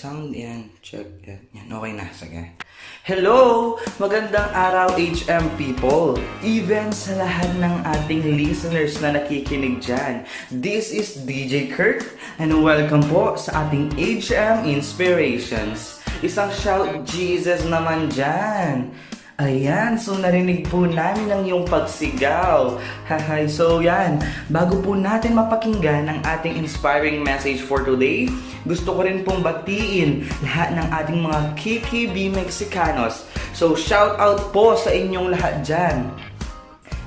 [0.00, 0.72] Sound, yan.
[0.80, 1.44] Check, yan.
[1.52, 2.08] Yan, okay na.
[2.16, 2.56] Sige.
[3.04, 3.76] Hello!
[4.00, 6.16] Magandang araw, HM people!
[6.40, 10.24] Even sa lahat ng ating listeners na nakikinig dyan.
[10.48, 16.00] This is DJ Kirk and welcome po sa ating HM Inspirations.
[16.24, 18.96] Isang shout Jesus naman dyan.
[19.40, 22.76] Ayan, so narinig po namin ang iyong pagsigaw.
[23.08, 24.20] Hahay, so yan,
[24.52, 28.28] bago po natin mapakinggan ang ating inspiring message for today,
[28.68, 33.24] gusto ko rin pong batiin lahat ng ating mga KKB Mexicanos.
[33.56, 36.12] So shout out po sa inyong lahat dyan.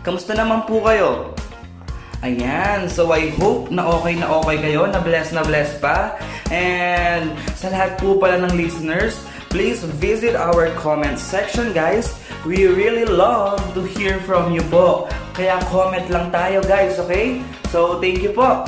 [0.02, 1.38] Kamusta naman po kayo?
[2.26, 6.18] Ayan, so I hope na okay na okay kayo, na bless na bless pa.
[6.50, 9.22] And sa lahat po pala ng listeners,
[9.54, 12.23] please visit our comment section guys.
[12.44, 15.08] We really love to hear from you po.
[15.32, 17.40] Kaya comment lang tayo guys, okay?
[17.72, 18.68] So thank you po.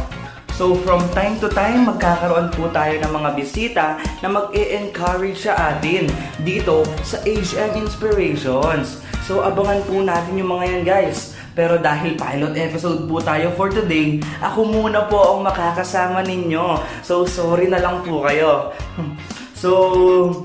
[0.55, 3.85] So from time to time, magkakaroon po tayo ng mga bisita
[4.23, 6.07] na mag-e-encourage sa atin
[6.47, 9.03] dito sa HM Inspirations.
[9.27, 11.35] So abangan po natin yung mga yan guys.
[11.51, 16.79] Pero dahil pilot episode po tayo for today, ako muna po ang makakasama ninyo.
[17.03, 18.71] So sorry na lang po kayo.
[19.55, 20.43] So,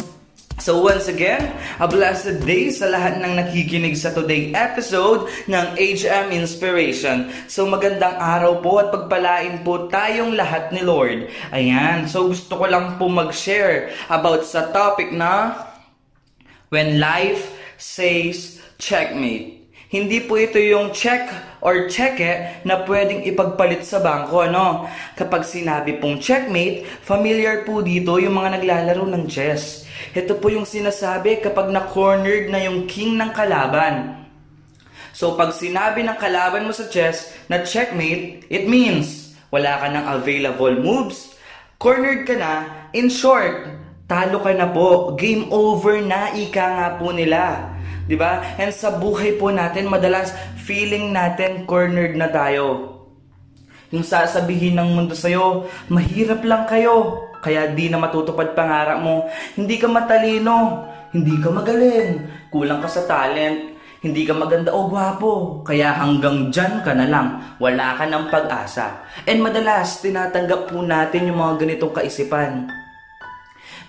[0.60, 6.36] So once again, a blessed day sa lahat ng nakikinig sa today episode ng HM
[6.36, 7.32] Inspiration.
[7.48, 11.32] So magandang araw po at pagpalain po tayong lahat ni Lord.
[11.48, 15.64] Ayan, so gusto ko lang po mag-share about sa topic na
[16.68, 19.64] When Life Says Checkmate.
[19.88, 21.24] Hindi po ito yung check
[21.64, 24.86] or cheque na pwedeng ipagpalit sa bangko, no?
[25.16, 29.89] Kapag sinabi pong checkmate, familiar po dito yung mga naglalaro ng chess.
[30.16, 34.26] Ito po yung sinasabi kapag na-cornered na yung king ng kalaban.
[35.10, 40.06] So pag sinabi ng kalaban mo sa chess na checkmate, it means wala ka ng
[40.20, 41.34] available moves,
[41.76, 42.52] cornered ka na,
[42.94, 43.66] in short,
[44.06, 47.74] talo ka na po, game over na, ika nga po nila.
[48.10, 48.42] 'Di ba?
[48.58, 50.34] And sa buhay po natin, madalas
[50.66, 52.98] feeling natin cornered na tayo.
[53.94, 59.28] Yung sasabihin ng mundo sa'yo, mahirap lang kayo, kaya di na matutupad pangarap mo.
[59.56, 62.12] Hindi ka matalino, hindi ka magaling,
[62.52, 67.36] kulang ka sa talent, hindi ka maganda o gwapo, kaya hanggang dyan ka na lang,
[67.60, 69.04] wala ka ng pag-asa.
[69.28, 72.80] And madalas, tinatanggap po natin yung mga ganitong kaisipan.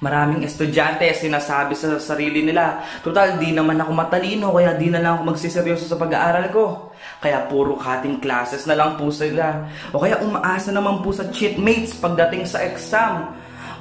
[0.01, 5.21] Maraming estudyante sinasabi sa sarili nila, total di naman ako matalino kaya di na lang
[5.21, 6.89] ako magsiseryoso sa pag-aaral ko.
[7.21, 9.69] Kaya puro cutting classes na lang po sila.
[9.93, 13.29] O kaya umaasa naman po sa cheatmates pagdating sa exam.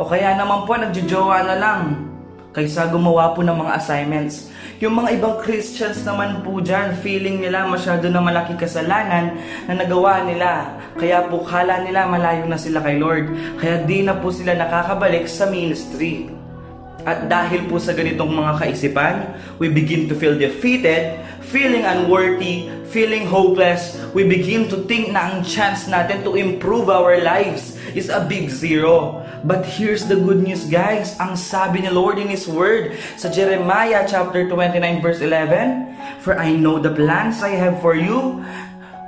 [0.00, 2.08] O kaya naman po nagjojowa na lang
[2.56, 4.48] kaysa gumawa po ng mga assignments.
[4.80, 9.36] Yung mga ibang Christians naman po dyan, feeling nila masyado na malaki kasalanan
[9.68, 10.72] na nagawa nila.
[10.96, 13.28] Kaya po kala nila malayo na sila kay Lord.
[13.60, 16.32] Kaya di na po sila nakakabalik sa ministry.
[17.04, 23.26] At dahil po sa ganitong mga kaisipan, we begin to feel defeated, feeling unworthy, feeling
[23.26, 23.96] hopeless.
[24.12, 28.50] We begin to think na ang chance natin to improve our lives is a big
[28.50, 29.22] zero.
[29.42, 31.16] But here's the good news guys.
[31.16, 36.52] Ang sabi ni Lord in His Word sa Jeremiah chapter 29 verse 11, For I
[36.52, 38.44] know the plans I have for you,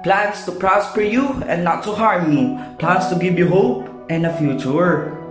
[0.02, 4.24] plans to prosper you and not to harm you, plans to give you hope and
[4.24, 5.21] a future.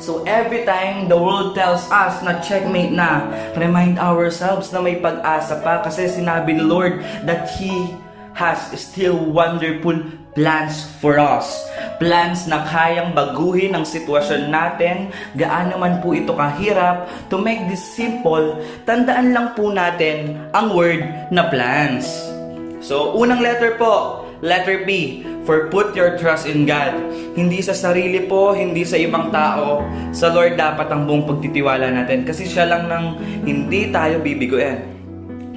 [0.00, 5.60] So every time the world tells us na checkmate na, remind ourselves na may pag-asa
[5.60, 7.92] pa kasi sinabi ni Lord that He
[8.32, 10.00] has still wonderful
[10.32, 11.68] plans for us.
[11.98, 17.10] Plans na kayang baguhin ang sitwasyon natin, gaano man po ito kahirap.
[17.28, 21.04] To make this simple, tandaan lang po natin ang word
[21.34, 22.06] na plans.
[22.80, 26.94] So, unang letter po, letter B, for put your trust in God.
[27.34, 29.82] Hindi sa sarili po, hindi sa ibang tao.
[30.14, 34.78] Sa Lord dapat ang buong pagtitiwala natin kasi siya lang nang hindi tayo bibiguin.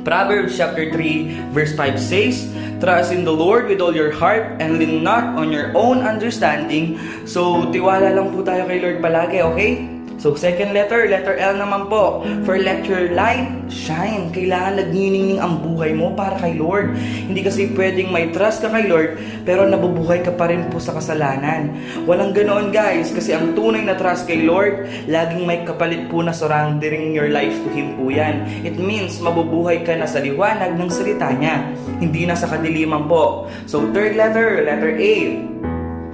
[0.02, 2.50] Proverbs chapter 3 verse 5 says,
[2.82, 6.98] Trust in the Lord with all your heart and lean not on your own understanding.
[7.30, 9.93] So, tiwala lang po tayo kay Lord palagi, okay?
[10.24, 12.24] So, second letter, letter L naman po.
[12.48, 14.32] For let your light shine.
[14.32, 16.96] Kailangan nagniningning ang buhay mo para kay Lord.
[16.96, 20.96] Hindi kasi pwedeng may trust ka kay Lord, pero nabubuhay ka pa rin po sa
[20.96, 21.76] kasalanan.
[22.08, 26.32] Walang ganoon guys, kasi ang tunay na trust kay Lord, laging may kapalit po na
[26.32, 28.48] surrendering your life to Him po yan.
[28.64, 31.68] It means mabubuhay ka na sa liwanag ng salita niya,
[32.00, 33.52] hindi na sa kadiliman po.
[33.68, 35.16] So, third letter, letter A.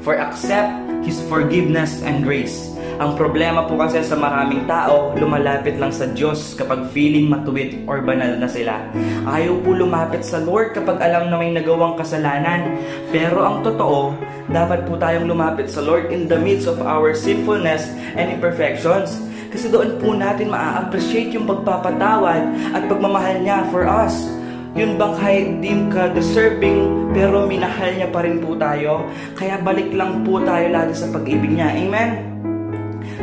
[0.01, 0.73] For accept
[1.05, 2.68] His forgiveness and grace
[2.99, 8.03] Ang problema po kasi sa maraming tao, lumalapit lang sa Diyos kapag feeling matuwid or
[8.03, 8.75] banal na sila.
[9.23, 12.75] Ayaw po lumapit sa Lord kapag alam na may nagawang kasalanan.
[13.07, 14.19] Pero ang totoo,
[14.51, 17.87] dapat po tayong lumapit sa Lord in the midst of our sinfulness
[18.19, 19.15] and imperfections.
[19.47, 24.27] Kasi doon po natin maa-appreciate yung pagpapatawad at pagmamahal niya for us.
[24.75, 29.07] Yun bang kahit di ka deserving pero minahal niya pa rin po tayo.
[29.39, 31.79] Kaya balik lang po tayo lagi sa pag-ibig niya.
[31.79, 32.28] Amen?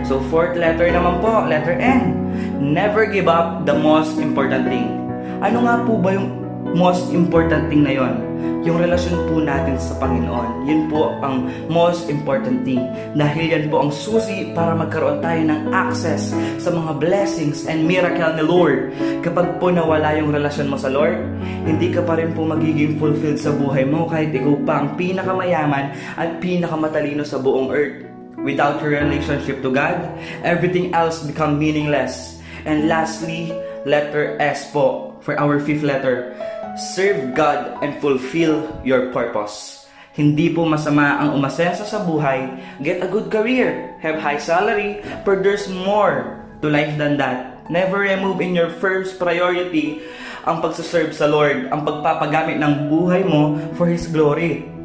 [0.06, 2.14] So fourth letter naman po, letter N.
[2.62, 4.87] Never give up the most important thing.
[5.43, 6.31] Ano nga po ba yung
[6.79, 8.14] most important thing na yon?
[8.62, 10.62] Yung relasyon po natin sa Panginoon.
[10.62, 12.79] Yun po ang most important thing.
[13.19, 16.31] Dahil yan po ang susi para magkaroon tayo ng access
[16.62, 18.94] sa mga blessings and miracle ni Lord.
[19.26, 21.19] Kapag po nawala yung relasyon mo sa Lord,
[21.67, 25.99] hindi ka pa rin po magiging fulfilled sa buhay mo kahit ikaw pa ang pinakamayaman
[26.14, 28.06] at pinakamatalino sa buong earth.
[28.47, 29.99] Without your relationship to God,
[30.47, 32.39] everything else become meaningless.
[32.63, 33.51] And lastly,
[33.83, 36.31] letter S po for our fifth letter.
[36.95, 39.91] Serve God and fulfill your purpose.
[40.15, 42.47] Hindi po masama ang umasenso sa buhay,
[42.87, 47.67] get a good career, have high salary, but there's more to life than that.
[47.67, 50.07] Never remove in your first priority
[50.47, 54.75] ang pagsaserve sa Lord, ang pagpapagamit ng buhay mo for His glory.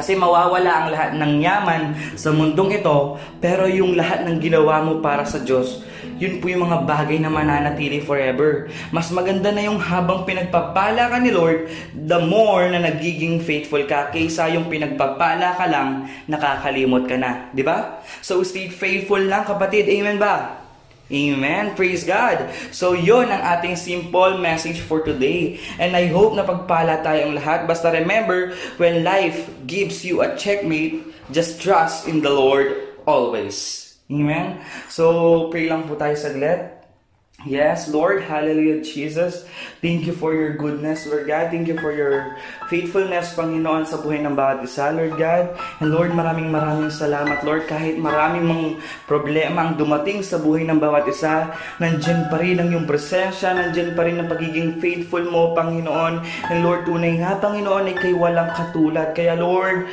[0.00, 1.82] Kasi mawawala ang lahat ng yaman
[2.16, 5.84] sa mundong ito, pero yung lahat ng ginawa mo para sa Diyos,
[6.16, 8.72] yun po yung mga bagay na mananatili forever.
[8.88, 14.08] Mas maganda na yung habang pinagpapala ka ni Lord, the more na nagiging faithful ka
[14.08, 17.52] kaysa yung pinagpapala ka lang, nakakalimot ka na.
[17.60, 18.00] Ba?
[18.24, 19.84] So stay faithful lang kapatid.
[19.84, 20.64] Amen ba?
[21.10, 21.74] Amen.
[21.74, 22.54] Praise God.
[22.70, 25.58] So, yon ang ating simple message for today.
[25.82, 27.66] And I hope na pagpala tayong lahat.
[27.66, 31.02] Basta remember, when life gives you a checkmate,
[31.34, 33.90] just trust in the Lord always.
[34.06, 34.62] Amen.
[34.86, 36.79] So, pray lang po tayo saglit.
[37.48, 39.48] Yes, Lord, hallelujah, Jesus.
[39.80, 41.48] Thank you for your goodness, Lord God.
[41.48, 42.36] Thank you for your
[42.68, 45.56] faithfulness, Panginoon, sa buhay ng bawat isa, Lord God.
[45.80, 47.64] And Lord, maraming maraming salamat, Lord.
[47.64, 48.66] Kahit maraming mga
[49.08, 51.48] problema ang dumating sa buhay ng bawat isa,
[51.80, 56.20] nandyan pa rin ang iyong presensya, nandyan pa rin ang pagiging faithful mo, Panginoon.
[56.52, 59.16] And Lord, tunay nga, Panginoon, ay kay walang katulad.
[59.16, 59.88] Kaya, Lord,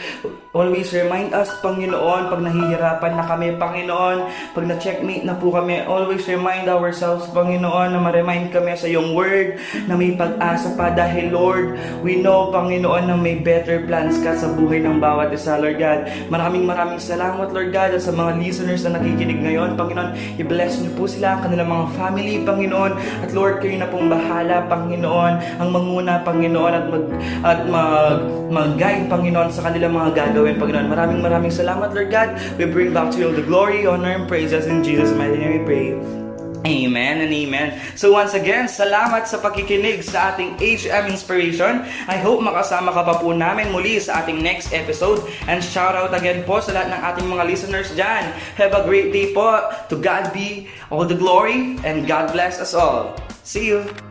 [0.52, 4.18] always remind us, Panginoon, pag nahihirapan na kami, Panginoon,
[4.52, 9.62] pag na-checkmate na po kami, always remind ourselves, Panginoon, na ma-remind kami sa iyong word
[9.86, 14.50] na may pag-asa pa dahil, Lord, we know, Panginoon, na may better plans ka sa
[14.58, 16.10] buhay ng bawat isa, Lord God.
[16.34, 20.98] Maraming maraming salamat, Lord God, at sa mga listeners na nakikinig ngayon, Panginoon, i-bless niyo
[20.98, 22.92] po sila, ang kanilang mga family, Panginoon,
[23.22, 27.06] at Lord, kayo na pong bahala, Panginoon, ang manguna, Panginoon, at mag,
[27.46, 28.20] at mag,
[28.50, 30.88] mag-guide, Panginoon, sa kanilang mga gagawin, Panginoon.
[30.90, 32.34] Maraming maraming salamat, Lord God.
[32.58, 35.64] We bring back to you the glory, honor, and praises in Jesus' mighty name we
[35.68, 36.27] pray.
[36.68, 37.80] Amen and amen.
[37.96, 41.88] So once again, salamat sa pakikinig sa ating HM Inspiration.
[42.12, 45.24] I hope makasama ka pa po namin muli sa ating next episode.
[45.48, 48.36] And shout out again po sa lahat ng ating mga listeners dyan.
[48.60, 49.48] Have a great day po.
[49.88, 53.16] To God be all the glory and God bless us all.
[53.48, 54.07] See you!